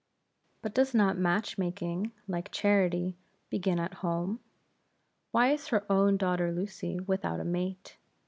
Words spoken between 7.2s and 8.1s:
a mate?